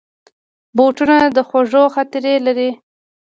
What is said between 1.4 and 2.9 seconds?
خوږو خاطرې لري.